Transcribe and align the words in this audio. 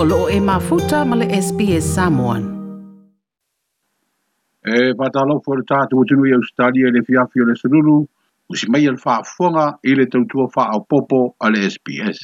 olo 0.00 0.28
e 0.30 0.40
mafuta 0.40 1.04
male 1.04 1.26
SPS 1.46 1.84
Samoan. 1.96 2.42
E 4.74 4.92
whatalofo 4.98 5.56
le 5.58 5.64
tātou 5.72 6.04
tunu 6.06 6.28
i 6.30 6.34
Australia 6.36 6.92
le 6.96 7.02
fia 7.08 7.24
fio 7.32 7.44
le 7.48 7.54
u 7.82 7.96
usi 8.54 8.70
mai 8.70 8.86
al 8.92 8.96
whaafuanga 9.04 9.64
i 9.90 9.94
le 9.98 10.06
fa 10.54 10.62
au 10.76 10.84
popo 10.92 11.20
ale 11.48 11.56
le 11.64 11.70
SPS. 11.74 12.20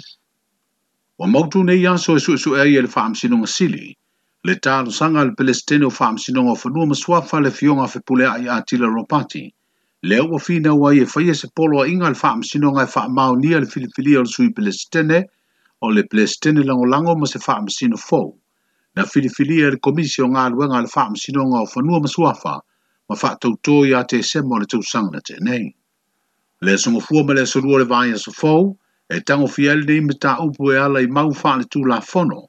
Wa 1.19 1.27
mautu 1.27 1.65
nei 1.65 1.85
anso 1.87 2.17
so 2.19 2.37
suesu 2.37 2.55
e 2.57 2.69
i 2.71 2.79
le 2.81 2.87
whaamsinonga 2.95 3.47
sili, 3.57 3.91
le 4.47 4.55
tal 4.55 4.93
sanga 4.93 5.25
le 5.25 5.35
pelestene 5.35 5.85
o 5.85 5.91
whaamsinonga 5.91 6.53
o 6.53 6.95
swa 6.95 7.23
fa 7.23 7.41
le 7.41 7.51
fionga 7.51 7.89
whepulea 7.95 8.39
i 8.39 8.47
atila 8.55 8.87
ropati, 8.87 9.45
le 10.03 10.19
ua 10.23 10.39
fina 10.39 10.73
wai 10.79 11.05
fa 11.07 11.21
ye 11.27 11.35
se 11.35 11.49
polo 11.53 11.83
a 11.83 11.89
inga 11.89 12.09
le 12.15 12.19
whaamsinonga 12.23 12.83
nga 12.83 12.87
fa 12.87 13.09
mau 13.09 13.35
ni 13.35 13.53
al 13.55 13.67
filifili 13.67 14.15
al 14.17 14.27
sui 14.27 14.53
pelestene, 14.53 15.27
o 15.81 15.91
le 15.91 16.03
Palestine 16.11 16.63
lango 16.63 17.17
ma 17.17 17.27
se 17.27 17.39
whaamasino 17.39 17.97
fo. 17.99 18.35
na 18.97 19.03
filifilia 19.03 19.67
e 19.69 19.71
le 19.75 19.79
komisi 19.83 20.23
o 20.23 20.27
ngā 20.31 20.43
luenga 20.55 20.81
le 20.83 21.45
nga 21.51 21.59
o 21.65 21.67
whanua 21.75 21.99
masuafa 22.05 22.55
ma 23.09 23.15
whaatautō 23.23 23.75
iā 23.91 24.03
te 24.07 24.21
sema 24.23 24.55
o 24.55 24.59
le 24.63 24.67
tausaga 24.71 25.11
na 25.11 25.19
e 25.35 25.41
nei. 25.49 25.67
Le 26.63 26.75
asogofua 26.79 27.25
ma 27.27 27.35
le 27.35 27.43
asolua 27.43 27.81
le 27.83 27.87
vaia 27.91 28.15
fo, 28.41 28.77
e 29.11 29.19
tagofia 29.27 29.55
fiel 29.75 29.79
lenei 29.83 30.07
me 30.07 30.15
taupu 30.15 30.71
e 30.73 30.77
ala 30.79 31.03
i 31.03 31.11
mau 31.11 31.35
faaleitulafono 31.35 32.41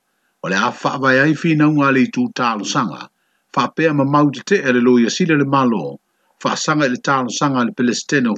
o 0.44 0.50
le 0.50 0.56
a 0.56 0.70
faavae 0.72 1.20
ai 1.26 1.34
na 1.58 1.66
a 1.88 1.92
le 1.92 2.00
itutalosaga 2.06 3.10
faapea 3.54 3.94
ma 3.98 4.06
mau 4.06 4.30
tetee 4.32 4.70
le 4.74 4.82
lo 4.86 5.00
iasile 5.02 5.34
le 5.38 5.46
malo 5.46 5.98
fa 6.42 6.54
i 6.54 6.90
le 6.94 7.00
talosaga 7.02 7.58
a 7.62 7.66
le 7.66 7.72
pelestene 7.74 8.30
o 8.30 8.38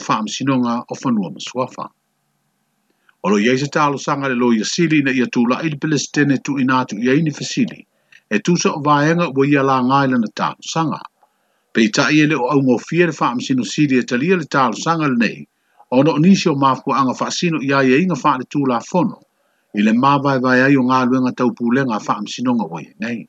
nga 0.60 0.74
o 0.92 0.96
fanua 0.96 1.28
masuafa 1.36 1.92
Olo 3.28 3.36
ye 3.40 3.58
se 3.58 3.68
talo 3.68 3.98
sanga 3.98 4.30
le 4.30 4.36
lo 4.36 4.52
ye 4.56 4.64
sili 4.64 5.02
na 5.04 5.12
ia 5.12 5.26
tu 5.28 5.44
la 5.52 5.60
il 5.68 5.76
pele 5.82 5.98
tu 6.46 6.52
inatu 6.64 6.96
ye 7.06 7.20
ni 7.22 7.32
fasili. 7.40 7.86
E 8.34 8.40
tu 8.40 8.56
sa 8.56 8.70
o 8.72 8.80
vaenga 8.80 9.26
wa 9.36 9.44
ia 9.46 9.64
la 9.68 9.82
ngai 9.84 10.08
lana 10.12 10.30
talo 10.38 10.64
sanga. 10.64 11.00
Pe 11.74 11.82
ita 11.84 12.08
e 12.10 12.14
ia 12.24 12.28
le 12.32 12.36
o 12.40 12.46
au 12.48 12.62
ngō 12.64 12.80
fia 12.88 13.06
le 13.08 13.12
faa 13.12 13.36
msino 13.36 13.64
sili 13.68 13.98
e 14.00 14.04
talia 14.08 14.38
le 14.40 14.46
talo 14.48 14.76
sanga 14.80 15.10
nei. 15.12 15.44
Ono 15.92 16.12
o 16.12 16.18
nisio 16.24 16.56
mafu 16.56 16.88
anga 16.96 17.14
faa 17.20 17.28
sino 17.32 17.58
ia 17.60 17.84
ia 17.84 17.98
inga 18.00 18.16
faa 18.16 18.38
le 18.40 18.46
tu 18.50 18.64
la 18.66 18.80
fono. 18.80 19.20
Ile 19.76 19.92
le 19.92 19.92
mā 20.00 20.14
vai 20.24 20.40
vai 20.40 20.62
ai 20.64 20.78
o 20.80 20.84
ngā 20.88 21.00
luenga 21.10 21.32
tau 21.36 21.52
pūlenga 21.58 21.98
a 22.00 22.00
faa 22.00 22.24
msino 22.24 22.56
nga 22.56 22.66
wai 22.72 22.86
nei. 23.04 23.28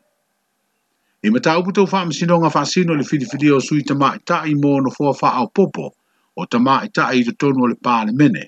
I 1.26 1.30
me 1.30 1.40
tau 1.42 1.58
putau 1.66 1.90
faa 1.90 2.04
msino 2.06 2.38
nga 2.38 2.50
faa 2.54 2.64
sino 2.70 2.94
le 2.94 3.02
filifili 3.02 3.50
o 3.50 3.58
sui 3.58 3.82
tamā 3.82 4.14
ta 4.24 4.46
i 4.46 4.54
mo 4.54 4.78
no 4.78 4.94
fua 4.94 5.10
faa 5.14 5.42
au 5.42 5.50
popo 5.50 5.90
o 6.38 6.46
tamā 6.46 6.86
ta 6.94 7.10
i 7.18 7.24
tutonu 7.26 7.66
o 7.66 7.72
le 7.72 7.74
pāle 7.82 8.14
mene. 8.14 8.30
mene 8.30 8.44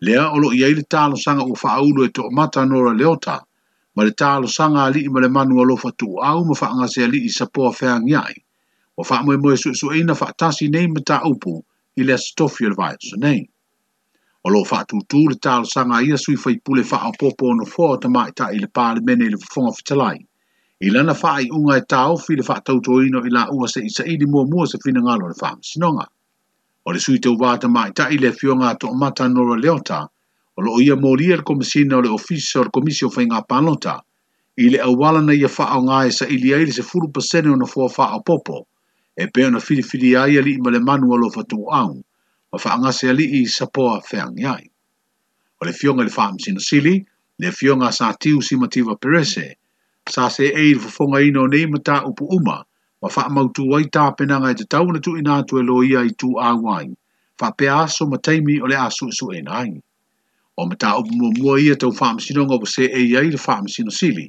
lea 0.00 0.28
olo 0.32 0.52
ia 0.54 0.68
ile 0.68 0.82
talo 0.88 1.16
sanga 1.16 1.44
u 1.44 1.56
faaulu 1.60 2.04
e 2.04 2.08
to 2.16 2.24
mata 2.32 2.64
nora 2.66 2.94
leota, 2.96 3.36
ma 3.94 4.04
le 4.04 4.10
talo 4.16 4.48
sanga 4.48 4.84
ali 4.88 5.04
ima 5.04 5.20
le 5.20 5.28
manu 5.28 5.60
alo 5.60 5.76
fatu 5.76 6.08
au 6.24 6.40
ma 6.48 6.54
faa 6.56 6.72
ngase 6.76 7.04
ali 7.04 7.20
isa 7.28 7.46
poa 7.54 7.72
feang 7.78 8.08
yai, 8.08 8.34
wa 8.96 9.04
faa 9.04 9.20
mwe 9.24 9.36
mwe 9.42 9.56
su 9.60 9.70
su 9.76 9.86
eina 9.92 10.14
faa 10.20 10.32
tasi 10.40 10.68
nei 10.72 10.88
mta 10.88 11.16
upu 11.30 11.64
ile 12.00 12.12
astofio 12.14 12.68
le 12.68 12.74
vaya 12.80 12.96
su 13.00 13.16
nei. 13.20 13.42
Olo 14.46 14.64
faa 14.64 14.84
tu 15.08 15.28
le 15.28 15.34
talo 15.36 15.64
sanga 15.68 16.00
ia 16.02 16.16
sui 16.16 16.36
fai 16.36 16.56
pule 16.64 16.82
faa 16.84 17.12
popo 17.20 17.42
ono 17.52 17.64
foa 17.74 17.98
ta 18.00 18.08
mai 18.08 18.32
ta 18.32 18.48
ile 18.56 18.66
pale 18.72 19.00
mene 19.04 19.24
ile 19.28 19.36
fonga 19.52 19.72
fitalai, 19.76 20.18
ila 20.80 21.02
na 21.02 21.12
faa 21.14 21.40
i 21.44 21.50
unga 21.52 21.76
e 21.76 21.82
tau 21.92 22.16
fi 22.16 22.36
le 22.36 22.42
faa 22.48 22.60
tautoino 22.64 23.20
ila 23.28 23.50
ua 23.52 23.68
se 23.68 23.84
isa 23.84 24.04
ili 24.08 24.24
mua 24.26 24.44
mua 24.48 24.64
se 24.66 24.78
fina 24.82 25.00
ngalo 25.04 25.28
le 25.28 25.34
faa 25.36 25.56
msinonga 25.60 26.06
o 26.84 26.92
le 26.92 26.98
sui 27.00 27.18
te 27.20 27.28
uwata 27.28 27.68
mai 27.68 27.92
ta 27.92 28.08
ile 28.10 28.32
fio 28.32 28.54
to 28.80 28.94
mata 28.94 29.28
nora 29.28 29.56
leota, 29.60 30.08
o 30.56 30.62
lo 30.62 30.80
ia 30.80 30.96
mori 30.96 31.32
e 31.32 31.36
komisina 31.42 31.96
o 31.96 32.00
le 32.00 32.08
ofisi 32.08 32.58
o 32.58 32.64
le 32.64 32.70
komisio 32.72 33.10
fai 33.10 33.26
ngā 33.26 33.40
panota, 33.48 34.00
i 34.56 34.70
le 34.70 34.78
awala 34.78 35.20
na 35.22 35.32
ia 35.32 35.48
faa 35.48 35.74
e 35.74 35.78
o 35.78 35.80
ngā 35.84 36.00
sa 36.12 36.26
ili 36.26 36.54
aile 36.54 36.72
se 36.72 36.82
furu 36.82 37.12
pasene 37.12 37.50
o 37.50 37.54
e 37.56 37.60
na 37.60 37.66
fua 37.66 37.88
faa 37.88 38.16
o 38.16 38.20
popo, 38.24 38.66
e 39.16 39.26
pe 39.32 39.44
ona 39.44 39.60
fili 39.60 39.82
fili 39.82 40.16
ai 40.16 40.38
ali 40.38 40.54
ima 40.56 40.70
le 40.70 40.80
manu 40.80 41.12
alo 41.14 41.30
fatu 41.30 41.68
au, 41.70 41.94
ma 42.52 42.58
faa 42.58 42.78
ngase 42.80 43.08
ali 43.10 43.26
i 43.40 43.46
sapoa 43.46 44.00
feang 44.00 44.36
iai. 44.40 44.66
O 45.60 45.66
le 45.66 45.72
fionga 45.72 46.04
le 46.04 46.10
faa 46.10 46.32
msina 46.32 46.60
sili, 46.60 47.04
le 47.38 47.50
fionga 47.52 47.92
sa 47.92 48.12
tiu 48.16 48.40
simativa 48.42 48.96
perese, 48.96 49.54
sa 50.08 50.28
se 50.30 50.48
eil 50.48 50.80
fufonga 50.80 51.20
ino 51.22 51.46
nei 51.46 51.66
mata 51.66 52.02
upu 52.08 52.24
uma, 52.32 52.64
wa 53.00 53.10
faa 53.10 53.28
mautu 53.28 53.64
wai 53.70 53.84
ta 53.92 54.12
ngai 54.20 54.54
te 54.54 54.64
tau 54.64 54.86
na 54.92 54.98
tu 55.04 55.10
ina 55.20 55.42
tu 55.48 55.54
e 55.58 55.62
loia 55.68 56.00
i 56.04 56.12
tu 56.20 56.28
a 56.38 56.50
wai. 56.64 56.86
Faa 57.38 57.52
pe 57.58 57.64
aso 57.82 58.02
ma 58.10 58.16
teimi 58.26 58.54
o 58.60 58.66
le 58.70 58.76
aso 58.86 59.04
su 59.18 59.26
e 59.32 59.40
nai. 59.50 59.70
O 60.56 60.62
ma 60.68 60.74
ta 60.82 60.88
upu 61.00 61.10
mua 61.18 61.30
mua 61.38 61.54
ia 61.64 61.74
tau 61.82 61.90
faa 62.00 62.12
msino 62.18 62.40
ngobo 62.46 62.66
se 62.74 62.84
e 62.84 63.00
iai 63.12 63.28
le 63.34 63.38
faa 63.46 63.60
msino 63.66 63.90
sili. 64.00 64.26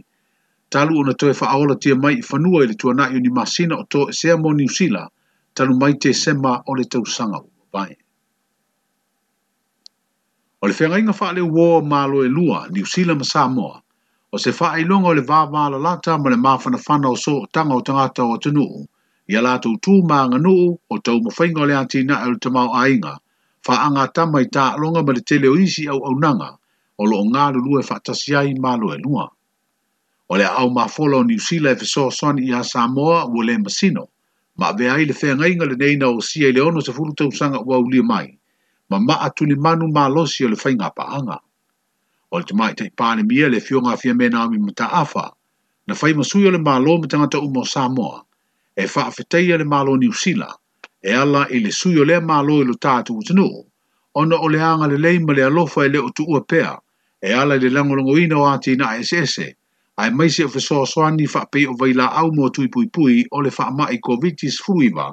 Talu 0.71 0.91
o 0.99 1.03
na 1.07 1.13
toe 1.19 1.33
faa 1.39 1.51
aola 1.55 1.75
tia 1.81 1.95
mai 2.03 2.13
i 2.19 2.21
fanua 2.29 2.59
ili 2.63 2.75
tua 2.81 2.93
nai 2.99 3.19
ni 3.19 3.29
masina 3.37 3.73
o 3.75 3.83
to 3.91 4.01
e 4.09 4.13
sea 4.19 4.35
mo 4.41 4.49
ni 4.53 4.63
usila. 4.71 5.03
Talu 5.55 5.73
mai 5.81 5.93
te 6.01 6.09
sema 6.23 6.51
o 6.69 6.75
le 6.77 6.85
tau 6.91 7.03
sanga 7.15 7.39
u 7.39 7.49
vai. 7.73 7.91
O 10.61 10.67
le 10.67 10.73
whenga 10.79 10.97
inga 11.01 11.13
faa 11.19 11.31
le 11.35 11.41
uo 11.41 11.81
ma 11.91 11.99
lo 12.11 12.19
e 12.23 12.29
lua 12.35 12.59
ni 12.71 12.79
usila 12.87 13.13
ma 13.19 13.25
Samoa. 13.33 13.55
moa 13.55 13.83
o 14.35 14.37
se 14.37 14.51
faa 14.51 14.79
ilonga 14.79 15.07
o 15.09 15.13
le 15.13 15.21
vaa 15.21 15.69
la 15.69 15.77
lata 15.77 16.15
ma 16.23 16.29
le 16.31 16.37
maa 16.39 16.57
fana 16.63 17.07
o 17.11 17.15
so 17.15 17.33
tanga 17.53 17.73
o 17.75 17.81
tangata 17.83 18.23
o 18.23 18.37
tenu. 18.39 18.65
Ia 19.31 19.41
lata 19.43 19.67
u 19.69 19.75
tū 19.83 19.93
maa 20.09 20.23
nga 20.27 20.37
o 20.89 20.95
tau 21.05 21.17
mawhainga 21.23 21.61
o 21.61 21.65
le 21.69 21.75
anti 21.77 21.99
na 22.07 22.15
au 22.25 22.31
e 22.35 22.39
tamau 22.43 22.69
ainga. 22.75 23.13
Fa 23.65 23.73
anga 23.85 24.05
tama 24.15 24.37
i 24.41 24.47
taa 24.55 24.77
longa 24.81 25.03
ma 25.03 25.11
le 25.15 25.21
tele 25.27 25.47
o 25.51 25.55
isi 25.59 25.83
au 25.91 25.99
au 26.07 26.15
nanga 26.23 26.49
o 26.97 27.03
lo 27.11 27.17
o 27.21 27.25
ngā 27.27 27.45
lulu 27.53 27.73
e 27.81 27.83
whaktasiai 27.87 28.49
maa 28.63 28.79
lo 28.81 28.87
e 28.95 28.97
lua. 29.03 29.25
O 30.31 30.37
le 30.39 30.47
au 30.47 30.69
maa 30.75 30.87
fola 30.95 31.15
o 31.19 31.23
New 31.27 31.39
Zealand 31.47 31.79
fe 31.81 31.85
so 31.95 32.03
son 32.09 32.39
i 32.39 32.51
a 32.59 32.63
Samoa 32.63 33.27
u 33.35 33.43
le 33.47 33.55
masino. 33.59 34.03
Ma 34.59 34.71
vea 34.71 34.95
i 35.01 35.05
le 35.09 35.13
fea 35.13 35.35
ngainga 35.35 35.67
le 35.69 35.75
neina 35.75 36.07
o 36.07 36.21
si 36.23 36.39
i 36.47 36.51
le 36.55 36.61
ono 36.63 36.79
se 36.79 36.91
furu 36.95 37.13
tau 37.19 37.29
sanga 37.31 37.59
ua 37.67 37.83
uli 37.83 37.99
mai. 38.01 38.27
Ma 38.89 38.95
maa 39.07 39.27
tuli 39.35 39.55
manu 39.59 39.91
maa 39.91 40.07
losi 40.07 40.45
o 40.45 40.47
le 40.47 40.55
whainga 40.55 40.87
paanga. 40.95 41.35
anga 41.35 41.37
o 42.33 42.39
le 42.39 42.45
tamai 42.49 42.73
tai 42.79 42.89
pāne 42.99 43.23
mia 43.29 43.47
le 43.49 43.59
fio 43.59 43.79
fia 44.01 44.13
mena 44.15 44.41
ami 44.43 44.57
mata 44.57 44.85
afa, 45.01 45.25
na 45.87 45.93
fai 45.95 46.13
masui 46.13 46.47
o 46.47 46.51
le 46.51 46.59
mālo 46.67 46.97
me 47.01 47.07
tangata 47.11 47.39
umo 47.39 47.65
Samoa, 47.65 48.23
e 48.75 48.85
wha 48.93 49.11
fetei 49.15 49.57
le 49.61 49.65
malo 49.65 49.97
ni 49.97 50.07
usila, 50.07 50.47
e 51.03 51.11
ala 51.11 51.41
i 51.49 51.59
le 51.59 51.71
sui 51.71 51.99
o 51.99 52.03
le 52.03 52.19
mālo 52.21 52.61
i 52.61 52.65
lo 52.69 52.75
tātu 52.83 53.17
utanu, 53.19 53.47
ona 54.15 54.37
o 54.39 54.47
le 54.47 54.59
anga 54.61 54.87
le 54.87 54.97
leima 54.97 55.33
le 55.35 55.43
alofa 55.49 55.83
e 55.85 55.89
le 55.89 55.97
o 55.99 56.09
tuua 56.15 56.41
pea, 56.47 56.79
e 57.21 57.33
ala 57.33 57.55
i 57.55 57.59
le 57.59 57.69
langolongo 57.69 58.17
ina 58.17 58.37
o 58.39 58.47
ati 58.47 58.75
na 58.79 58.95
SS, 59.01 59.37
e. 59.39 59.55
ai 59.97 60.09
maise 60.11 60.45
o 60.47 60.49
fesoa 60.49 60.87
soani 60.87 61.27
wha 61.27 61.45
pei 61.51 61.65
o 61.67 61.75
vaila 61.75 62.07
au 62.23 62.31
mua 62.31 62.49
tui 62.49 62.67
pui 62.69 62.87
pui 62.87 63.25
o 63.31 63.41
le 63.41 63.51
wha 63.57 63.71
mai 63.71 63.99
COVID-19 63.99 64.63
fruiva, 64.63 65.11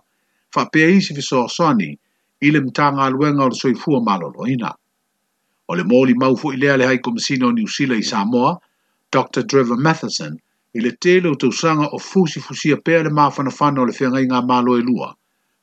wha 0.54 0.68
pei 0.70 0.96
isi 0.96 1.14
fesoa 1.14 1.48
soani, 1.48 1.96
ile 2.40 2.60
mtanga 2.60 3.02
aluenga 3.02 3.42
o 3.44 3.50
soifua 3.50 4.00
malo 4.00 4.30
loina. 4.30 4.54
ina 4.70 4.74
o 5.72 5.74
le 5.78 5.84
mōli 5.88 6.14
mau 6.20 6.34
fo 6.40 6.50
lea 6.60 6.74
le 6.80 6.84
hai 6.88 6.98
komisina 7.06 7.46
o 7.46 7.52
New 7.52 7.66
Zealand 7.74 8.00
i 8.04 8.06
Samoa, 8.10 8.52
Dr. 9.14 9.42
Trevor 9.50 9.76
Matheson, 9.86 10.36
i 10.76 10.78
le 10.80 10.92
tele 11.04 11.28
o 11.34 11.36
tausanga 11.42 11.88
o 11.96 11.98
fusi 12.04 12.40
fusia 12.44 12.78
pēr 12.88 13.02
le 13.06 13.12
māwhana 13.18 13.52
whana 13.56 13.82
o 13.82 13.86
le 13.90 13.96
whiangai 13.98 14.22
ngā 14.30 14.40
mālo 14.50 14.76
e 14.80 14.84
lua, 14.86 15.08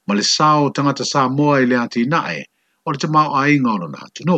ma 0.05 0.13
le 0.17 0.25
sāo 0.33 0.69
tangata 0.77 1.07
Samoa 1.11 1.57
i 1.63 1.69
le 1.71 1.79
ati 1.81 2.03
nae, 2.11 2.43
o 2.85 2.93
le 2.93 3.01
tamau 3.01 3.33
a 3.39 3.47
inga 3.49 3.73
o 3.73 3.79
lona 3.85 4.03
hatu 4.03 4.27
no. 4.29 4.37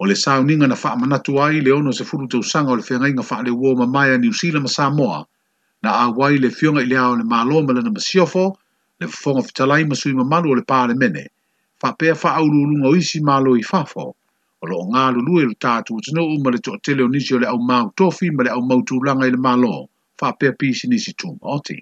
O 0.00 0.08
le 0.08 0.16
sāo 0.22 0.46
ninga 0.48 0.68
na 0.72 0.78
wha 0.82 0.94
manatu 1.02 1.36
ai, 1.44 1.60
le 1.60 1.74
ono 1.76 1.92
se 1.92 2.04
furu 2.08 2.28
tausanga 2.36 2.72
o 2.72 2.78
le 2.80 2.86
whiangai 2.88 3.12
ngā 3.18 3.26
wha 3.30 3.42
le 3.44 3.52
uo 3.52 3.74
ma 3.82 3.86
mai 3.98 4.14
a 4.16 4.18
New 4.24 4.32
Zealand 4.32 4.64
ma 4.64 4.72
Samoa, 4.78 5.20
na 5.82 5.96
a 6.06 6.08
wai 6.10 6.38
le 6.40 6.48
whionga 6.48 6.86
i 6.88 6.88
le 6.88 6.96
ao 7.04 7.12
le 7.20 7.28
mālo 7.36 7.60
ma 7.66 7.76
le 7.76 7.84
na 7.84 7.92
masiofo, 7.92 8.48
le 9.00 9.12
fonga 9.12 9.44
fitalai 9.44 9.82
ma 9.84 9.94
sui 9.94 10.16
ma 10.16 10.24
malu 10.24 10.56
o 10.56 10.56
le 10.56 10.64
pā 10.64 10.86
mene, 10.96 11.28
fa 11.76 11.92
pēr 12.00 12.16
wha 12.16 12.38
aurulunga 12.40 12.88
o 12.88 12.96
isi 12.96 13.20
mālo 13.20 13.58
i 13.60 13.62
fafo, 13.62 14.08
o 14.64 14.66
lo 14.70 14.78
nga 14.92 15.04
lu 15.14 15.20
lu 15.28 15.34
e 15.42 15.44
lu 15.50 15.54
tātu 15.64 15.90
o 15.98 16.00
tino 16.04 16.22
uma 16.34 16.48
le 16.54 16.58
tō 16.66 16.72
tele 16.84 17.02
o 17.06 17.08
nisi 17.14 17.34
o 17.36 17.38
le 17.42 17.46
au 17.52 17.60
mau 17.70 17.86
tofi 17.98 18.26
ma 18.36 18.42
le 18.46 18.50
au 18.56 18.62
mau 18.68 18.80
tūlanga 18.88 19.24
i 19.28 19.32
le 19.36 19.40
malo, 19.46 19.72
wha 20.20 20.28
pia 20.40 20.52
pisi 20.58 20.88
nisi 20.88 21.12
tū 21.20 21.28
maoti. 21.40 21.76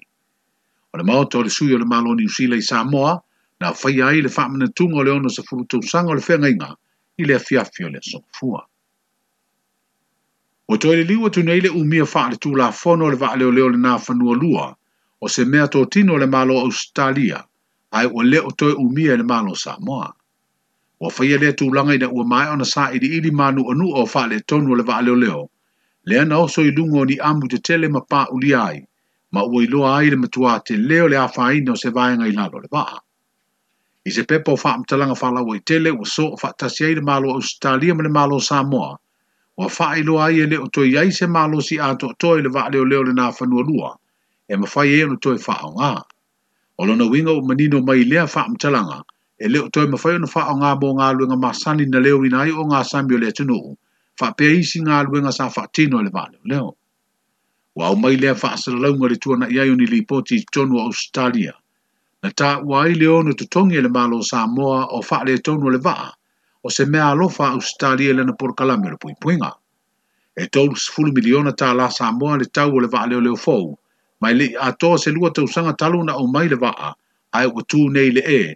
O 0.92 0.98
le 0.98 1.04
maoto 1.08 1.38
o 1.38 1.44
le 1.46 1.50
sui 1.56 1.72
o 1.76 1.78
le 1.78 1.86
malo 1.92 2.14
ni 2.18 2.26
usila 2.30 2.56
i 2.58 2.62
Samoa, 2.70 3.12
na 3.60 3.70
whai 3.78 3.94
ai 4.06 4.20
le 4.26 4.30
wha 4.36 4.48
mana 4.48 4.66
tunga 4.76 4.98
o 5.00 5.04
le 5.06 5.12
ono 5.18 5.28
sa 5.28 5.42
furu 5.46 5.64
tū 5.70 5.78
sanga 5.92 6.10
o 6.12 6.16
le 6.18 6.22
whenga 6.26 6.48
inga, 6.54 6.70
i 7.22 7.24
le 7.28 7.38
fiafi 7.46 7.86
o 7.86 7.90
le 7.94 8.00
sok 8.02 8.24
fua. 8.36 8.62
O 10.72 10.74
tō 10.76 10.92
ele 10.94 11.04
liwa 11.10 11.30
tūnei 11.30 11.62
le 11.62 11.70
umia 11.70 12.04
wha 12.08 12.24
le 12.34 12.40
tūla 12.42 12.72
fono 12.80 13.12
le 13.12 13.20
wha 13.22 13.34
leo 13.38 13.50
leo 13.54 13.68
le 13.68 13.78
nā 13.78 13.94
whanua 14.06 14.34
lua, 14.42 14.66
o 15.22 15.28
se 15.28 15.44
mea 15.46 15.70
tō 15.70 15.86
tino 15.90 16.18
le 16.18 16.26
malo 16.26 16.58
Australia, 16.66 17.44
ai 17.94 18.08
o 18.10 18.26
le 18.26 18.42
o 18.42 18.50
tō 18.50 18.74
umia 18.74 19.14
le 19.16 19.22
malo 19.28 19.54
Samoa. 19.54 19.78
Samoa 19.78 20.16
o 21.06 21.10
faya 21.10 21.30
ye 21.30 21.38
le 21.42 21.48
tu 21.58 21.66
langa 21.76 21.94
ina 21.98 22.06
ua 22.16 22.24
mai 22.32 22.46
ona 22.54 22.64
sa 22.72 22.82
i 22.94 22.98
di 23.02 23.08
ili 23.18 23.30
manu 23.38 23.62
anu 23.70 23.86
o 24.00 24.02
fa 24.12 24.22
le 24.30 24.38
tonu 24.48 24.74
le 24.78 24.84
va 24.88 25.02
leo 25.06 25.16
leo. 25.22 25.40
Le 26.08 26.14
ana 26.22 26.34
oso 26.46 26.62
i 26.62 26.70
lungo 26.76 27.02
ni 27.10 27.16
amu 27.28 27.48
te 27.52 27.58
tele 27.66 27.88
ma 27.94 28.00
pa 28.10 28.20
uli 28.34 28.54
ai, 28.66 28.78
ma 29.34 29.40
ua 29.42 29.60
i 29.66 29.68
ai 29.96 30.10
le 30.12 30.16
matua 30.22 30.52
te 30.66 30.74
leo 30.76 31.08
le 31.12 31.16
afa 31.26 31.50
ina 31.58 31.72
o 31.72 31.80
se 31.82 31.90
vaenga 31.96 32.30
i 32.30 32.34
lalo 32.38 32.58
le 32.64 32.68
vaa. 32.74 32.96
I 34.08 34.10
se 34.14 34.22
pepo 34.30 34.54
fa 34.56 34.74
amtalanga 34.78 35.16
faa 35.18 35.34
lawa 35.36 35.56
i 35.56 35.60
tele 35.68 35.90
ua 35.90 36.06
so 36.06 36.24
o 36.34 36.36
fa 36.38 36.54
tasia 36.58 36.86
i 36.86 36.94
le 36.94 37.02
malo 37.08 37.34
o 37.34 37.40
stalia 37.42 37.94
ma 37.98 38.02
le 38.06 38.10
malo 38.18 38.38
Samoa, 38.38 38.94
ua 39.58 39.66
fa 39.76 39.96
i 39.98 40.02
loa 40.06 40.26
ai 40.30 40.40
e 40.42 40.46
le 40.46 40.56
o 40.64 40.66
toi 40.74 40.90
ai 41.00 41.10
se 41.10 41.26
malo 41.26 41.58
si 41.66 41.80
ato 41.82 42.06
o 42.14 42.14
toi 42.18 42.38
le 42.46 42.50
va 42.54 42.70
leo 42.70 42.84
leo 42.86 43.02
le 43.02 43.12
na 43.12 43.32
fa 43.34 43.42
nua 43.46 43.62
lua, 43.68 43.90
e 44.46 44.54
ma 44.54 44.66
fa 44.70 44.86
ye 44.86 45.02
no 45.06 45.16
toi 45.18 45.38
faa 45.46 45.66
o 45.66 45.72
ngā. 45.78 45.92
O 46.78 46.86
lona 46.86 47.06
winga 47.10 47.34
o 47.34 47.42
manino 47.42 47.82
mai 47.82 48.04
lea 48.06 48.26
fa 48.30 48.46
amtalanga, 48.46 49.02
e 49.44 49.48
leo 49.52 49.68
toi 49.74 49.86
mawhai 49.92 50.18
na 50.22 50.26
wha 50.34 50.42
o 50.52 50.54
ngā 50.60 50.70
mō 50.82 50.88
ngā 50.98 51.06
luenga 51.16 51.36
masani 51.44 51.86
na 51.92 52.00
leo 52.06 52.18
rina 52.24 52.40
ai 52.44 52.52
o 52.62 52.64
ngā 52.72 52.80
sambio 52.90 53.18
le 53.22 53.30
tunu 53.38 53.56
o. 53.68 53.72
Wha 54.20 54.30
pia 54.38 54.52
isi 54.62 54.80
ngā 54.86 54.98
luenga 55.08 55.32
sa 55.38 55.46
wha 55.54 55.64
tino 55.76 56.02
le 56.06 56.10
vale 56.16 56.36
leo. 56.52 56.68
Wa 57.76 57.88
o 57.92 57.96
mai 58.02 58.16
lea 58.22 58.34
wha 58.42 58.52
asalaunga 58.56 59.08
le 59.12 59.16
tuana 59.22 59.48
iai 59.54 59.70
o 59.72 59.76
ni 59.78 59.86
lipoti 59.94 60.42
tonu 60.56 60.78
Australia. 60.84 61.54
Na 62.22 62.30
ta 62.38 62.50
wa 62.60 62.84
i 62.92 62.94
leo 62.94 63.22
na 63.22 63.32
tutongi 63.32 63.76
e 63.80 63.82
le 63.82 63.88
malo 63.88 64.22
Samoa 64.22 64.86
o 64.92 65.00
wha 65.02 65.24
le 65.26 65.38
tonu 65.38 65.70
le 65.72 65.78
vaa 65.78 66.12
o 66.64 66.70
se 66.70 66.84
mea 66.84 67.08
alofa 67.10 67.46
Australia 67.56 68.12
le 68.14 68.24
na 68.24 68.32
porkalame 68.32 68.90
le 68.90 68.96
puipuinga. 68.96 69.52
E 70.36 70.46
tolu 70.46 70.76
sifulu 70.76 71.12
miliona 71.12 71.52
ta 71.56 71.72
la 71.74 71.88
Samoa 71.90 72.36
le 72.38 72.44
tau 72.52 72.70
o 72.70 72.78
le 72.80 72.86
vaa 72.88 73.06
leo 73.06 73.20
leo 73.20 73.36
fou, 73.36 73.78
Mai 74.22 74.34
le 74.38 74.46
atoa 74.60 74.98
se 75.02 75.10
lua 75.10 75.32
tausanga 75.34 75.72
talu 75.74 75.98
na 76.06 76.14
o 76.14 76.26
mai 76.30 76.46
le 76.48 76.54
vaa 76.56 76.92
ai 77.34 77.46
o 77.46 77.58
tū 77.58 77.90
nei 77.90 78.12
le 78.14 78.20
e 78.22 78.54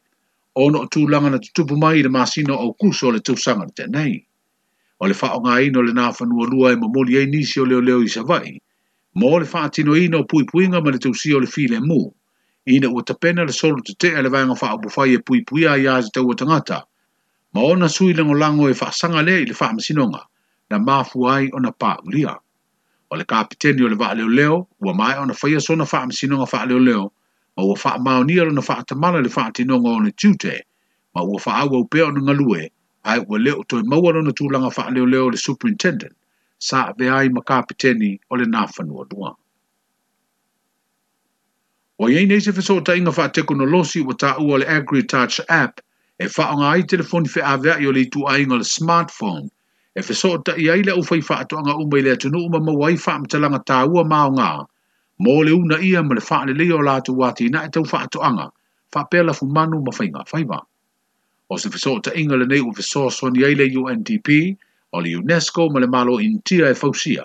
o 0.57 0.71
no 0.71 0.87
tu 0.87 1.07
langa 1.07 1.31
na 1.31 1.39
tupu 1.55 1.77
mai 1.77 2.03
le 2.03 2.09
masino 2.09 2.55
au 2.57 2.75
kuso 2.75 3.09
o 3.09 3.11
le 3.13 3.21
tu 3.21 3.37
sanga 3.37 3.67
te 3.77 3.85
nei. 3.95 4.25
O 5.01 5.05
le 5.07 5.13
wha 5.21 5.35
o 5.37 5.41
ngā 5.45 5.61
ino 5.67 5.83
le 5.85 5.93
nāwha 5.93 6.25
lua 6.51 6.73
e 6.73 6.77
mamuli 6.81 7.21
e 7.21 7.27
nisi 7.29 7.61
o 7.61 7.65
leo 7.69 8.01
i 8.01 8.09
savai. 8.09 8.57
Mo 9.21 9.37
le 9.39 9.45
wha 9.45 9.69
atino 9.69 9.93
ino 9.97 10.25
pui 10.25 10.49
puinga 10.49 10.81
ma 10.81 10.91
le 10.91 10.99
tu 10.99 11.13
si 11.15 11.35
o 11.37 11.41
le 11.41 11.47
file 11.47 11.77
mu. 11.81 12.09
Ina 12.67 12.89
ua 12.89 13.05
tapena 13.05 13.45
le 13.45 13.53
solo 13.53 13.83
te 13.85 13.93
te 14.01 14.17
ele 14.17 14.33
vanga 14.33 14.57
wha 14.57 14.73
abufai 14.81 15.15
e 15.15 15.19
pui 15.21 15.45
puia 15.45 15.77
i 15.77 15.85
aze 15.87 16.09
te 16.11 16.21
ua 16.25 16.33
tangata. 16.35 16.83
Ma 17.53 17.61
ona 17.61 17.87
sui 17.89 18.17
lango 18.17 18.33
lango 18.35 18.71
e 18.73 18.73
wha 18.73 18.89
sanga 18.93 19.21
le 19.21 19.45
i 19.45 19.53
wha 19.53 19.73
masinonga 19.77 20.23
na 20.71 20.79
mafu 20.81 21.29
ai 21.29 21.51
o 21.53 21.61
na 21.61 21.69
pā 21.71 22.01
ulia. 22.09 22.33
O 23.13 23.17
le 23.17 23.25
kapiteni 23.29 23.85
o 23.85 23.93
le 23.93 23.97
wha 24.01 24.15
leo 24.17 24.29
leo, 24.33 24.67
ua 24.81 24.95
mai 24.95 25.21
o 25.21 25.25
na 25.29 25.37
whaia 25.37 25.61
sona 25.61 25.85
wha 25.85 26.07
masinonga 26.09 26.49
wha 26.49 26.65
leo 26.65 26.79
leo, 26.81 27.13
ma 27.57 27.63
ua 27.65 27.75
faa 27.77 27.99
mao 27.99 28.23
ni 28.25 28.39
ala 28.41 28.53
na 28.53 28.61
faa 28.63 28.83
tamala 28.87 29.21
le 29.25 29.29
faa 29.29 29.51
tinonga 29.57 29.89
o 29.97 30.01
na 30.01 30.11
tute, 30.21 30.63
ma 31.15 31.21
ua 31.23 31.39
faa 31.41 31.65
awa 31.65 31.79
upea 31.81 32.13
na 32.13 32.21
ngalue, 32.21 32.69
ai 33.05 33.19
ua 33.29 33.39
leo 33.39 33.63
toi 33.69 33.83
maua 33.83 34.13
na 34.13 34.31
tūlanga 34.31 34.71
faa 34.73 34.91
leo 34.93 35.07
leo 35.07 35.31
le 35.31 35.37
superintendent, 35.37 36.13
sa 36.59 36.93
vea 36.99 37.17
ai 37.17 37.29
maka 37.29 37.63
piteni 37.63 38.19
o 38.31 38.37
le 38.37 38.45
nafanua 38.45 39.09
dua. 39.09 39.33
O 41.99 42.09
yei 42.11 42.27
nei 42.27 42.41
se 42.41 42.53
fesoa 42.53 42.85
ta 42.85 42.95
inga 42.95 43.13
faa 43.13 43.29
teko 43.29 43.55
na 43.57 43.65
losi 43.65 44.05
wa 44.05 44.15
ta 44.15 44.37
ua 44.39 44.59
le 44.59 44.67
AgriTouch 44.67 45.41
app, 45.49 45.81
e 46.19 46.29
faa 46.29 46.53
nga 46.57 46.71
ai 46.77 46.83
telefoni 46.85 47.29
fe 47.29 47.41
avea 47.41 47.81
i 47.81 47.87
o 47.87 47.93
le 47.93 48.01
itu 48.05 48.29
ainga 48.29 48.57
le 48.61 48.65
smartphone, 48.65 49.49
e 49.97 50.03
fesoa 50.03 50.45
ta 50.45 50.53
i 50.61 50.69
aile 50.69 50.93
ufai 50.93 51.23
faa 51.25 51.49
toanga 51.49 51.73
umbe 51.81 52.05
le 52.05 52.13
atunu 52.13 52.37
umama 52.37 52.73
wai 52.77 52.97
faa 53.01 53.19
mtalanga 53.19 53.65
ta 53.65 53.87
ua 53.89 54.05
maa 54.05 54.29
ngaa, 54.29 54.69
mo 55.19 55.43
le 55.43 55.51
una 55.53 55.79
ia 55.81 56.03
mo 56.03 56.15
le 56.15 56.21
le 56.21 56.53
leo 56.55 56.83
la 56.85 57.01
tu 57.01 57.17
wati 57.17 57.49
na 57.49 57.65
e 57.65 57.69
tau 57.73 57.85
pela 59.11 59.33
fu 59.35 59.45
manu 59.47 59.83
ma 59.85 59.93
fainga 59.93 60.25
faiva 60.25 60.61
O 61.51 61.57
se 61.59 61.69
fiso 61.69 62.01
ta 62.01 62.11
inga 62.15 62.37
le 62.37 62.47
nei 62.47 62.61
o 62.61 62.73
fiso 62.73 63.11
ni 63.31 63.43
aile 63.45 63.65
UNDP 63.77 64.57
o 64.95 65.01
le 65.01 65.17
UNESCO 65.17 65.69
mo 65.69 65.79
le 65.79 65.87
malo 65.87 66.19
tia 66.45 66.69
e 66.71 66.75
fausia. 66.75 67.25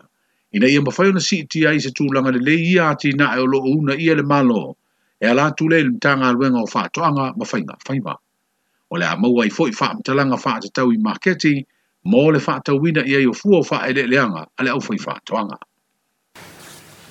Ina 0.53 0.67
ia 0.67 0.81
faiona 0.91 1.19
si 1.19 1.45
tia 1.47 1.71
i 1.71 1.79
se 1.79 1.91
langa 2.11 2.31
le 2.31 2.39
le 2.39 2.53
ia 2.53 2.89
ati 2.89 3.13
na 3.13 3.35
e 3.35 3.39
o 3.39 3.45
lo 3.45 3.59
una 3.61 3.95
ia 3.95 4.15
le 4.15 4.23
malo 4.23 4.75
e 5.19 5.27
ala 5.27 5.51
tu 5.53 5.69
le 5.69 5.81
limtanga 5.81 6.31
luenga 6.31 6.59
o 6.59 7.01
anga 7.03 7.33
ma 7.37 7.45
fainga 7.45 7.75
faiva 7.85 8.15
O 8.91 8.97
le 8.97 9.05
a 9.05 9.15
maua 9.15 9.45
i 9.45 9.49
fa 9.49 9.63
whaamtalanga 9.63 10.37
tau 10.73 10.91
i 10.91 10.97
marketi 10.97 11.65
mo 12.03 12.31
le 12.31 12.39
wina 12.81 13.03
ia 13.07 13.19
i 13.19 13.25
o 13.25 13.31
e 13.33 13.93
le 13.93 14.07
leanga 14.07 14.45
ale 14.57 14.69
au 14.69 14.81
fa 14.81 15.17
toanga. 15.25 15.57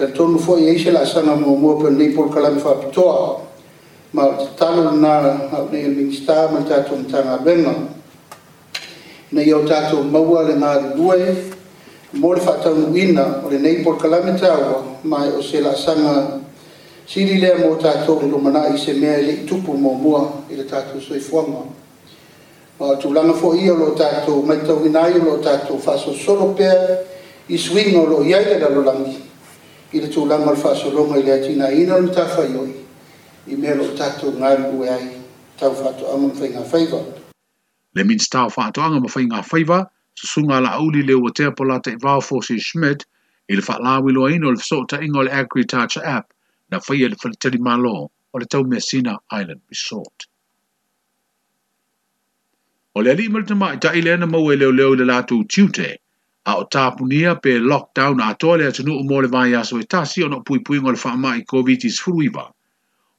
te 0.00 0.06
tonu 0.12 0.38
foi 0.38 0.66
ai 0.68 0.78
se 0.78 0.90
la 0.90 1.04
sana 1.04 1.34
mo 1.36 1.54
mo 1.56 1.72
pe 1.76 1.90
nei 1.90 2.08
por 2.08 2.32
kala 2.32 2.56
fa 2.56 2.70
pitoa 2.72 3.36
ma 4.12 4.24
talo 4.56 4.90
na 4.92 5.44
nei 5.70 5.88
minsta 5.88 6.48
ma 6.50 6.60
tato 6.66 6.94
tanga 7.10 7.36
benga 7.36 7.74
nei 9.28 9.52
o 9.52 9.60
tatou 9.64 10.00
maua 10.04 10.42
le 10.48 10.54
ngā 10.56 10.96
mo 12.14 12.32
le 12.32 12.40
faataunuuina 12.40 13.44
o 13.44 13.48
lenei 13.50 13.84
polokalame 13.84 14.38
taua 14.40 14.82
ma 15.02 15.18
me 15.18 15.36
o 15.36 15.42
se 15.42 15.60
laasaga 15.60 16.40
sili 17.06 17.36
lea 17.38 17.58
mo 17.58 17.76
tatou 17.76 18.20
le 18.24 18.36
mana 18.40 18.72
i 18.74 18.78
se 18.78 18.94
mea 18.96 19.18
leʻi 19.20 19.44
tupu 19.44 19.72
muamua 19.76 20.44
i 20.48 20.56
le 20.56 20.64
tatou 20.64 20.98
soi 21.00 21.18
fuanga 21.20 21.60
ma 22.78 22.96
tulanga 22.96 23.34
fo 23.34 23.52
ia 23.52 23.74
lo 23.74 23.90
tato 23.92 24.40
mai 24.40 24.64
tau 24.64 24.80
ina 24.86 25.06
i 25.08 25.20
lo 25.20 25.36
tato 25.40 25.76
fa 25.76 25.94
so 25.98 26.10
i 27.48 27.58
suiga 27.58 27.98
o 28.00 28.06
loo 28.06 28.22
iai 28.24 28.44
le 28.44 28.58
lalolagi 28.58 29.28
i 29.92 30.00
le 30.00 30.08
tulaga 30.12 30.44
o 30.46 30.50
le 30.54 30.60
faasologa 30.62 31.18
i 31.18 31.22
le 31.26 31.32
atinaina 31.34 31.94
ona 31.96 32.14
tafai 32.14 32.50
oe 32.56 32.72
i 33.52 33.56
mea 33.56 33.74
loo 33.78 33.90
tatou 33.98 34.30
galulue 34.38 34.86
ai 34.88 35.06
taufaatoʻaga 35.62 36.18
ma 36.22 36.30
faiga 36.40 36.62
faiva 36.72 37.00
le 37.96 38.02
minista 38.10 38.44
o 38.46 38.50
faatoʻaga 38.56 38.98
ma 39.02 39.08
faiga 39.14 39.42
faiva 39.50 39.78
susuga 40.20 40.54
a 40.58 40.64
laʻauli 40.66 41.02
le 41.08 41.14
ua 41.22 41.30
tea 41.38 41.50
po 41.50 41.64
lata 41.70 41.90
i 41.96 41.98
vao 42.04 42.20
fosi 42.20 42.58
schmidt 42.66 43.02
i 43.50 43.58
le 43.58 43.62
faalawiloaina 43.68 44.46
o 44.46 44.52
le 44.56 44.60
fesootaʻiga 44.62 45.16
o 45.20 45.26
le 45.26 45.30
agriculture 45.42 46.04
app 46.14 46.26
na 46.70 46.80
faia 46.86 47.08
le 47.10 47.16
faletali 47.22 47.58
malo 47.58 47.94
o 48.32 48.38
le 48.38 48.46
taumea 48.46 48.80
sina 48.90 49.18
island 49.42 49.60
resort 49.74 50.30
o 52.94 53.02
le 53.02 53.10
alii 53.10 53.28
ma 53.28 53.42
le 53.42 53.46
tamaʻitaʻi 53.50 54.04
lea 54.06 54.16
na 54.22 54.26
maua 54.34 54.54
i 54.54 54.62
leoleo 54.62 54.94
i 54.94 55.02
le 55.02 55.10
latou 55.12 55.42
tiute 55.56 55.98
a 56.50 56.56
o 56.60 56.66
tāpunia 56.74 57.32
pe 57.44 57.52
lockdown 57.72 58.20
a 58.26 58.30
toa 58.42 58.58
lea 58.60 58.72
tunu 58.76 58.94
o 59.00 59.04
mōle 59.10 59.28
vai 59.34 59.50
aso 59.58 59.78
e 59.82 59.84
tasi 59.94 60.22
o 60.26 60.28
no 60.32 60.40
pui 60.46 60.60
pui 60.66 60.80
ngol 60.80 60.96
wha 61.02 61.34
i 61.38 61.44
COVID-19 61.52 62.04
furuiva. 62.04 62.44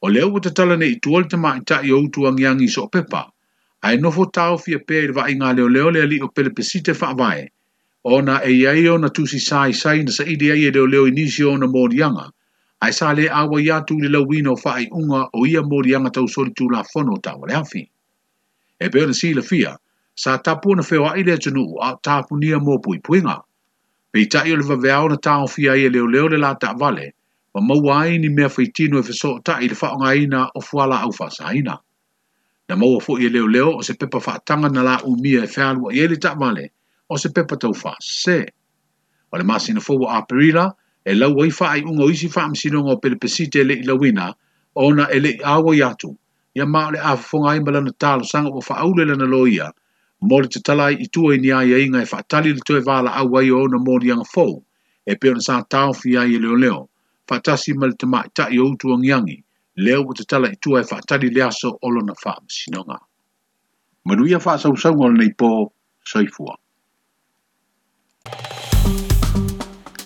O 0.03 0.07
leo 0.09 0.29
wata 0.33 0.51
tala 0.57 0.75
ne 0.77 0.85
i 0.91 0.99
tuol 0.99 1.27
te 1.31 1.37
mai 1.37 1.61
ta 1.65 1.81
i 1.83 1.91
o 1.95 1.99
utu 2.03 2.27
angiangi 2.27 2.67
so 2.67 2.87
pepa, 2.87 3.21
a 3.83 3.93
e 3.93 3.97
nofo 3.97 4.25
tau 4.33 4.57
fia 4.57 4.79
pe 4.87 5.03
e 5.03 5.07
rwa 5.11 5.29
inga 5.31 5.53
leo 5.53 5.67
leo 5.69 5.89
lea 5.91 6.05
li 6.05 6.19
o 6.21 6.27
pele 6.27 6.49
pesite 6.49 6.91
wha 6.99 7.13
vai, 7.13 7.47
o 8.03 8.21
na 8.21 8.41
e 8.43 8.51
iai 8.51 8.87
o 8.87 8.97
na 8.97 9.09
tusi 9.09 9.39
sai 9.39 9.73
sai 9.73 10.03
na 10.03 10.11
sa 10.11 10.23
idea 10.23 10.55
i 10.55 10.65
e 10.67 10.71
leo 10.71 10.85
leo 10.87 11.07
inisio 11.07 11.57
na 11.57 11.67
mōrianga, 11.67 12.25
a 12.81 12.89
e 12.89 12.91
sa 12.91 13.13
le 13.13 13.29
awa 13.29 13.61
i 13.61 13.69
atu 13.71 13.99
le 13.99 14.09
lau 14.09 14.25
wino 14.27 14.57
wha 14.65 14.79
i 14.79 14.87
unga 14.91 15.29
o 15.33 15.45
ia 15.45 15.61
mōrianga 15.61 16.11
tau 16.11 16.27
soli 16.27 16.51
tu 16.53 16.69
la 16.69 16.83
fono 16.83 17.17
tau 17.23 17.45
le 17.45 17.53
hafi. 17.55 17.85
E 18.81 18.89
peo 18.89 19.05
na 19.05 19.13
si 19.13 19.33
la 19.33 19.41
fia, 19.41 19.77
sa 20.15 20.37
tapu 20.37 20.75
na 20.75 20.83
whewa 20.83 21.15
i 21.17 21.23
lea 21.23 21.37
tunu 21.39 21.63
u 21.75 21.79
a 21.83 21.95
tapu 22.03 22.37
nia 22.37 22.57
mō 22.59 22.79
pui 22.83 22.99
puinga. 22.99 23.41
Pei 24.11 24.25
tai 24.25 24.51
o 24.51 24.55
le 24.59 24.63
vaveao 24.63 25.09
na 25.09 25.15
tāo 25.15 25.47
fia 25.49 25.75
i 25.77 25.85
e 25.87 25.89
leo 25.89 26.05
leo 26.07 26.27
le 26.27 26.37
la 26.37 26.53
tā 26.55 26.75
vale, 26.79 27.13
ma 27.55 27.61
maua 27.61 28.09
ni 28.17 28.29
mea 28.29 28.49
whaitino 28.51 28.99
e 28.99 29.03
whesoa 29.03 29.39
tai 29.43 29.67
le 29.71 29.75
whaonga 29.75 30.15
ina 30.15 30.49
o 30.55 30.59
fuala 30.61 30.99
au 31.01 31.11
whasa 31.19 31.53
ina. 31.55 31.79
Na 32.69 32.75
maua 32.75 32.99
fo 32.99 33.17
i 33.19 33.25
e 33.25 33.29
leo 33.29 33.47
leo 33.47 33.77
o 33.79 33.81
se 33.81 33.93
pepa 33.93 34.19
whaatanga 34.19 34.69
na 34.69 34.83
la 34.83 34.95
umia 35.07 35.47
e 35.47 35.49
whealua 35.49 35.93
i 35.95 35.99
ele 35.99 36.19
tā 36.19 36.35
vale, 36.39 36.69
o 37.09 37.17
se 37.17 37.29
pepa 37.31 37.55
tau 37.55 37.73
se. 38.01 38.45
O 39.31 39.37
le 39.37 39.43
masina 39.43 39.79
fowa 39.79 40.17
a 40.19 40.21
perila, 40.27 40.71
e 41.07 41.15
lau 41.15 41.39
ai 41.41 41.49
wha 41.51 41.67
ai 41.71 41.81
ungo 41.87 42.11
isi 42.11 42.27
wha 42.27 42.43
amsinongo 42.51 42.99
pele 42.99 43.15
pesite 43.15 43.59
e 43.63 43.63
le 43.63 43.73
i 43.79 43.83
lawina, 43.87 44.33
o 44.75 44.91
na 44.93 45.07
ele 45.09 45.29
i 45.39 45.41
awa 45.43 45.71
i 45.75 45.79
atu, 45.81 46.11
ia 46.55 46.65
maa 46.67 46.91
le 46.91 46.99
awhafonga 46.99 47.55
i 47.55 47.59
malana 47.63 47.91
talo 47.97 48.23
sanga 48.27 48.49
o 48.51 48.59
wha 48.59 48.75
aulele 48.77 49.15
na 49.15 49.23
loia, 49.25 49.71
Mori 50.23 50.47
te 50.49 50.59
talai 50.61 50.99
i 51.01 51.07
tua 51.09 51.33
ini 51.33 51.49
ai 51.49 51.71
inga 51.83 52.01
e 52.01 52.05
whaatali 52.11 52.53
le 52.53 52.61
toi 52.61 52.81
vala 52.85 53.09
au 53.15 53.35
ai 53.37 53.49
o 53.49 53.63
na 53.67 53.77
anga 53.81 54.23
fau, 54.33 54.61
e 55.09 55.15
peo 55.17 55.33
na 55.33 55.39
sā 55.41 55.63
tau 55.67 55.93
fi 55.93 56.15
ai 56.15 56.35
e 56.35 56.39
leo 56.39 56.55
leo, 56.61 56.89
whaatasi 57.29 57.73
ma 57.73 57.87
le 57.89 57.95
te 57.97 58.05
mai 58.05 58.29
tai 58.33 58.57
o 58.59 58.69
utu 58.69 58.93
angiangi, 58.93 59.43
leo 59.81 60.03
wa 60.05 60.13
te 60.13 60.23
talai 60.23 60.51
i 60.53 60.57
tua 60.61 60.79
e 60.81 60.85
whaatali 60.91 61.33
le 61.33 61.41
aso 61.41 61.73
o 61.81 61.89
lo 61.89 62.01
na 62.05 62.13
wha 62.13 62.35
msinonga. 62.45 62.99
Manuia 64.05 64.37
wha 64.37 64.57
sa 64.59 64.69
usau 64.69 64.93
ngol 64.93 65.17
nei 65.17 65.33
pō, 65.33 65.69
soifua. 66.05 66.57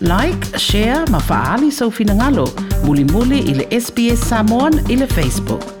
Like, 0.00 0.58
share, 0.58 1.04
ma 1.10 1.18
faali 1.20 1.68
sa 1.70 1.84
so 1.84 1.88
ufina 1.88 2.14
ngalo, 2.14 2.48
muli 2.84 3.04
muli 3.04 3.38
ili 3.40 3.66
SBS 3.80 4.28
Samoan 4.28 4.80
ili 4.88 5.06
Facebook. 5.06 5.75